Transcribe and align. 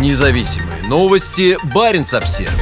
Независимые 0.00 0.82
новости. 0.88 1.56
Барин 1.72 2.04
обсерва 2.12 2.52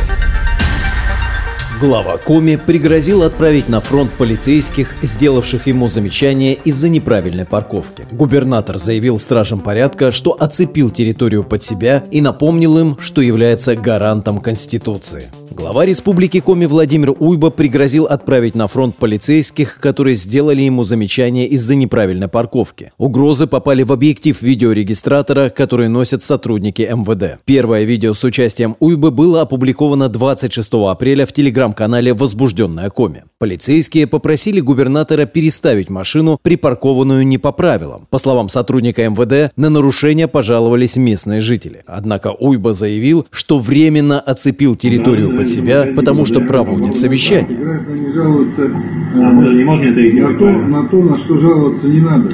Глава 1.80 2.18
Коми 2.18 2.56
пригрозил 2.56 3.22
отправить 3.22 3.70
на 3.70 3.80
фронт 3.80 4.12
полицейских, 4.12 4.94
сделавших 5.00 5.66
ему 5.66 5.88
замечание 5.88 6.54
из-за 6.54 6.90
неправильной 6.90 7.46
парковки. 7.46 8.06
Губернатор 8.12 8.76
заявил 8.76 9.18
стражам 9.18 9.60
порядка, 9.60 10.12
что 10.12 10.36
оцепил 10.38 10.90
территорию 10.90 11.42
под 11.42 11.62
себя 11.62 12.04
и 12.10 12.20
напомнил 12.20 12.78
им, 12.78 12.98
что 13.00 13.22
является 13.22 13.76
гарантом 13.76 14.38
Конституции. 14.38 15.30
Глава 15.54 15.84
республики 15.84 16.40
Коми 16.40 16.64
Владимир 16.64 17.14
Уйба 17.18 17.50
пригрозил 17.50 18.06
отправить 18.06 18.54
на 18.54 18.68
фронт 18.68 18.96
полицейских, 18.96 19.80
которые 19.80 20.16
сделали 20.16 20.62
ему 20.62 20.82
замечание 20.82 21.46
из-за 21.46 21.74
неправильной 21.74 22.28
парковки. 22.28 22.90
Угрозы 22.96 23.46
попали 23.46 23.82
в 23.82 23.92
объектив 23.92 24.40
видеорегистратора, 24.40 25.50
который 25.50 25.88
носят 25.88 26.22
сотрудники 26.22 26.80
МВД. 26.82 27.38
Первое 27.44 27.82
видео 27.84 28.14
с 28.14 28.24
участием 28.24 28.76
Уйбы 28.80 29.10
было 29.10 29.42
опубликовано 29.42 30.08
26 30.08 30.72
апреля 30.88 31.26
в 31.26 31.34
телеграм-канале 31.34 32.14
«Возбужденная 32.14 32.88
Коми». 32.88 33.24
Полицейские 33.38 34.06
попросили 34.06 34.60
губернатора 34.60 35.26
переставить 35.26 35.90
машину, 35.90 36.38
припаркованную 36.42 37.26
не 37.26 37.36
по 37.36 37.52
правилам. 37.52 38.06
По 38.08 38.18
словам 38.18 38.48
сотрудника 38.48 39.06
МВД, 39.06 39.52
на 39.56 39.68
нарушение 39.68 40.28
пожаловались 40.28 40.96
местные 40.96 41.42
жители. 41.42 41.82
Однако 41.86 42.28
Уйба 42.32 42.72
заявил, 42.72 43.26
что 43.30 43.58
временно 43.58 44.18
оцепил 44.18 44.76
территорию 44.76 45.41
под 45.42 45.48
себя, 45.48 45.86
потому 45.94 46.24
что 46.24 46.40
проводит 46.40 46.96
совещание. 46.96 47.58
На, 50.22 50.38
то, 50.38 50.50
на 50.50 50.88
то, 50.88 51.02
на 51.02 51.18
что 51.18 51.38
жаловаться 51.38 51.88
не 51.88 52.00
надо. 52.00 52.32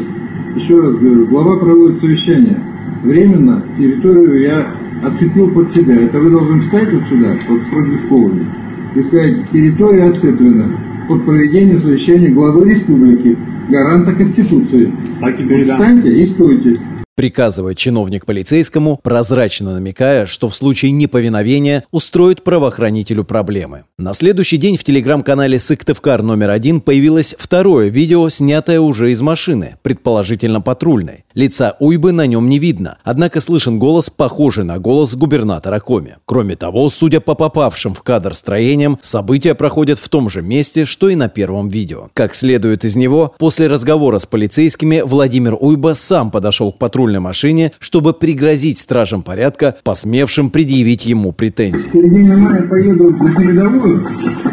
Еще 0.57 0.81
раз 0.81 0.95
говорю, 0.97 1.27
глава 1.27 1.59
проводит 1.59 2.01
совещание. 2.01 2.61
Временно 3.03 3.63
территорию 3.79 4.41
я 4.43 4.75
оцепил 5.03 5.51
под 5.51 5.73
себя. 5.73 5.95
Это 6.03 6.19
вы 6.19 6.31
должны 6.31 6.61
встать 6.63 6.93
вот 6.93 7.03
сюда, 7.09 7.37
вот 7.49 7.61
с 7.61 7.67
продисковыми, 7.67 8.47
и 8.95 9.03
сказать, 9.03 9.51
территория 9.53 10.05
оцеплена 10.11 10.71
под 11.07 11.25
проведение 11.25 11.79
совещания 11.79 12.29
главы 12.29 12.71
республики, 12.71 13.37
гаранта 13.69 14.13
Конституции. 14.13 14.91
А 15.21 15.33
теперь 15.33 15.65
Встаньте 15.65 16.23
и 16.23 16.27
стойте 16.27 16.81
приказывает 17.19 17.77
чиновник 17.77 18.27
полицейскому, 18.27 19.01
прозрачно 19.03 19.73
намекая, 19.73 20.25
что 20.25 20.49
в 20.49 20.55
случае 20.55 20.93
неповиновения 20.93 21.83
устроит 21.91 22.45
правоохранителю 22.45 23.25
проблемы. 23.25 23.83
На 23.99 24.15
следующий 24.15 24.57
день 24.57 24.77
в 24.77 24.85
телеграм-канале 24.85 25.59
Сыктывкар 25.59 26.23
номер 26.23 26.51
один 26.51 26.81
появилось 26.81 27.35
второе 27.37 27.89
видео, 27.89 28.29
снятое 28.29 28.79
уже 28.79 29.11
из 29.11 29.21
машины, 29.21 29.79
предположительно 29.83 30.61
патрульной. 30.61 31.25
Лица 31.35 31.77
Уйбы 31.81 32.13
на 32.13 32.25
нем 32.29 32.49
не 32.49 32.61
видно, 32.61 32.99
однако 33.03 33.41
слышен 33.41 33.81
голос, 33.81 34.11
похожий 34.11 34.63
на 34.63 34.79
голос 34.79 35.17
губернатора 35.17 35.81
Коми. 35.81 36.19
Кроме 36.25 36.55
того, 36.55 36.89
судя 36.89 37.19
по 37.19 37.35
попавшим 37.35 37.95
в 37.95 38.03
кадр 38.05 38.37
строениям, 38.37 38.97
события 39.03 39.57
проходят 39.57 39.99
в 39.99 40.09
том 40.09 40.31
же 40.31 40.41
месте, 40.41 40.85
что 40.85 41.09
и 41.09 41.17
на 41.17 41.29
первом 41.29 41.67
видео. 41.67 42.11
Как 42.15 42.33
следует 42.33 42.85
из 42.85 42.95
него, 42.95 43.35
после 43.39 43.67
разговора 43.67 44.21
с 44.21 44.27
полицейскими 44.27 45.03
Владимир 45.05 45.57
Уйба 45.59 45.95
сам 45.97 46.31
подошел 46.31 46.71
к 46.71 46.79
патрульной 47.09 47.19
патрульной 47.19 47.21
машине, 47.21 47.71
чтобы 47.81 48.13
пригрозить 48.13 48.79
стражам 48.79 49.23
порядка, 49.23 49.75
посмевшим 49.85 50.51
предъявить 50.51 51.07
ему 51.07 51.33
претензии. 51.33 51.89
В 51.89 51.93
середине 51.93 52.37
мая 52.37 52.63
поеду 52.69 53.11
на 53.11 53.35
передовую, 53.35 54.07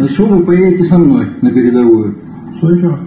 что 0.09 0.25
вы 0.25 0.43
поедете 0.45 0.85
со 0.85 0.97
мной 0.97 1.27
на 1.41 1.51
передовую? 1.51 2.15
Слышу. 2.59 2.99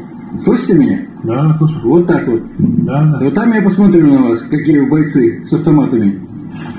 Слышите 0.45 0.75
меня? 0.75 1.01
Да, 1.25 1.57
слышу. 1.59 1.81
Вот 1.85 2.07
так 2.07 2.29
вот. 2.29 2.43
Да, 2.59 3.13
да. 3.13 3.25
Вот 3.25 3.35
там 3.35 3.53
я 3.53 3.63
посмотрю 3.63 4.07
на 4.07 4.29
вас, 4.29 4.43
какие 4.51 4.79
вы 4.79 4.87
бойцы 4.91 5.45
с 5.47 5.53
автоматами. 5.53 6.21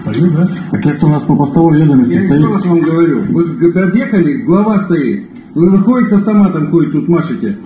Пойду, 0.06 0.32
да? 0.32 0.48
Отец 0.72 1.04
у 1.04 1.08
нас 1.08 1.24
по 1.24 1.36
постовой 1.36 1.80
ведомости 1.82 2.14
я 2.14 2.22
стоит. 2.22 2.42
Я 2.42 2.70
вам 2.70 2.80
говорю. 2.80 3.24
Вы 3.30 3.72
подъехали, 3.74 4.44
глава 4.44 4.86
стоит. 4.86 5.24
Вы 5.56 5.70
выходите 5.72 6.16
с 6.16 6.20
автоматом, 6.20 6.70
ходит 6.70 6.92
тут 6.92 7.08
машете. 7.08 7.58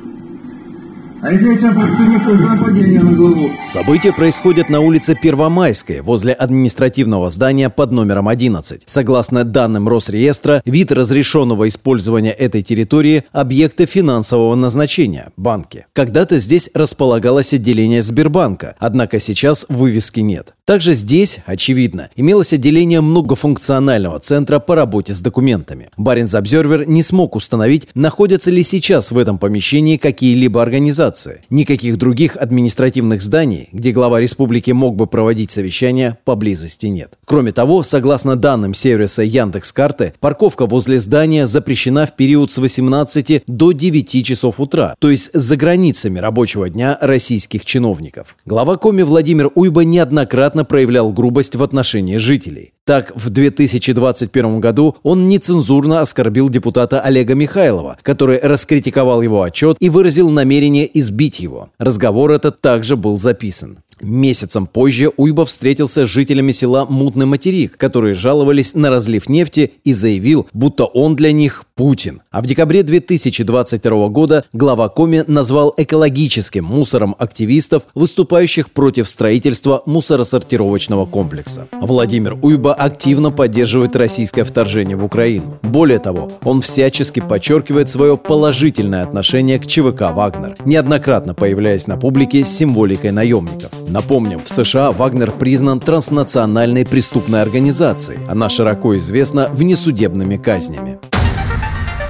А 1.25 1.31
если 1.31 1.55
сейчас 1.55 1.73
нападение 1.73 3.01
на 3.01 3.13
главу? 3.13 3.49
События 3.63 4.11
происходят 4.11 4.69
на 4.69 4.81
улице 4.81 5.15
Первомайской, 5.15 6.01
возле 6.01 6.33
административного 6.33 7.29
здания 7.29 7.69
под 7.69 7.93
номером 7.93 8.27
11. 8.27 8.81
Согласно 8.85 9.45
данным 9.45 9.87
Росреестра, 9.87 10.61
вид 10.65 10.91
разрешенного 10.91 11.69
использования 11.69 12.31
этой 12.31 12.61
территории– 12.61 13.23
объекты 13.31 13.85
финансового 13.85 14.55
назначения– 14.55 15.31
банки. 15.37 15.85
Когда-то 15.93 16.39
здесь 16.39 16.69
располагалось 16.73 17.53
отделение 17.53 18.01
Сбербанка, 18.01 18.75
однако 18.77 19.17
сейчас 19.21 19.65
вывески 19.69 20.19
нет. 20.19 20.53
Также 20.65 20.91
здесь, 20.91 21.39
очевидно, 21.45 22.09
имелось 22.17 22.51
отделение 22.51 22.99
многофункционального 22.99 24.19
центра 24.19 24.59
по 24.59 24.75
работе 24.75 25.13
с 25.13 25.21
документами. 25.21 25.89
Баринс 25.95 26.35
Обзервер 26.35 26.85
не 26.85 27.01
смог 27.01 27.37
установить, 27.37 27.87
находятся 27.95 28.51
ли 28.51 28.63
сейчас 28.63 29.11
в 29.11 29.17
этом 29.17 29.37
помещении 29.37 29.95
какие-либо 29.95 30.61
организации, 30.61 31.12
администрации. 31.13 31.41
Никаких 31.49 31.97
других 31.97 32.35
административных 32.37 33.21
зданий, 33.21 33.69
где 33.71 33.91
глава 33.91 34.19
республики 34.19 34.71
мог 34.71 34.95
бы 34.95 35.07
проводить 35.07 35.51
совещания, 35.51 36.17
поблизости 36.25 36.87
нет. 36.87 37.17
Кроме 37.25 37.51
того, 37.51 37.83
согласно 37.83 38.35
данным 38.35 38.73
сервиса 38.73 39.21
Яндекс.Карты, 39.23 40.13
парковка 40.19 40.65
возле 40.65 40.99
здания 40.99 41.45
запрещена 41.45 42.05
в 42.05 42.15
период 42.15 42.51
с 42.51 42.57
18 42.57 43.43
до 43.47 43.71
9 43.71 44.25
часов 44.25 44.59
утра, 44.59 44.95
то 44.99 45.09
есть 45.09 45.31
за 45.33 45.55
границами 45.55 46.19
рабочего 46.19 46.69
дня 46.69 46.97
российских 47.01 47.65
чиновников. 47.65 48.35
Глава 48.45 48.77
Коми 48.77 49.03
Владимир 49.03 49.51
Уйба 49.55 49.83
неоднократно 49.83 50.65
проявлял 50.65 51.11
грубость 51.11 51.55
в 51.55 51.63
отношении 51.63 52.17
жителей. 52.17 52.72
Так, 52.85 53.13
в 53.15 53.29
2021 53.29 54.59
году 54.59 54.97
он 55.03 55.29
нецензурно 55.29 56.01
оскорбил 56.01 56.49
депутата 56.49 56.99
Олега 56.99 57.33
Михайлова, 57.33 57.97
который 58.01 58.39
раскритиковал 58.39 59.21
его 59.21 59.41
отчет 59.41 59.77
и 59.79 59.89
выразил 59.89 60.29
намерение 60.29 60.89
избить 60.99 61.39
его. 61.39 61.69
Разговор 61.79 62.31
этот 62.31 62.59
также 62.59 62.97
был 62.97 63.17
записан. 63.17 63.77
Месяцем 64.03 64.67
позже 64.67 65.11
Уйба 65.15 65.45
встретился 65.45 66.05
с 66.05 66.09
жителями 66.09 66.51
села 66.51 66.85
Мутный 66.85 67.25
Материк, 67.25 67.77
которые 67.77 68.13
жаловались 68.13 68.75
на 68.75 68.89
разлив 68.89 69.29
нефти 69.29 69.71
и 69.85 69.93
заявил, 69.93 70.47
будто 70.53 70.85
он 70.85 71.15
для 71.15 71.31
них 71.31 71.63
Путин. 71.75 72.21
А 72.29 72.41
в 72.41 72.45
декабре 72.45 72.83
2022 72.83 74.09
года 74.09 74.43
глава 74.53 74.89
Коми 74.89 75.23
назвал 75.27 75.73
экологическим 75.77 76.65
мусором 76.65 77.15
активистов, 77.17 77.87
выступающих 77.95 78.71
против 78.71 79.07
строительства 79.07 79.81
мусоросортировочного 79.85 81.05
комплекса. 81.05 81.67
Владимир 81.71 82.37
Уйба 82.41 82.73
активно 82.73 83.31
поддерживает 83.31 83.95
российское 83.95 84.43
вторжение 84.43 84.97
в 84.97 85.05
Украину. 85.05 85.57
Более 85.63 85.99
того, 85.99 86.31
он 86.43 86.61
всячески 86.61 87.21
подчеркивает 87.21 87.89
свое 87.89 88.17
положительное 88.17 89.03
отношение 89.03 89.57
к 89.59 89.65
ЧВК 89.65 90.13
«Вагнер», 90.13 90.55
неоднократно 90.65 91.33
появляясь 91.33 91.87
на 91.87 91.97
публике 91.97 92.43
с 92.43 92.49
символикой 92.49 93.11
наемников. 93.11 93.71
Напомним, 93.93 94.43
в 94.43 94.49
США 94.49 94.91
Вагнер 94.91 95.29
признан 95.29 95.79
транснациональной 95.79 96.83
преступной 96.83 97.43
организацией. 97.43 98.25
Она 98.27 98.49
широко 98.49 98.97
известна 98.97 99.49
внесудебными 99.51 100.35
казнями. 100.37 100.97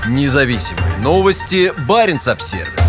Независимые 0.08 0.98
новости. 1.04 1.74
Барин 1.86 2.20
обсервис 2.26 2.83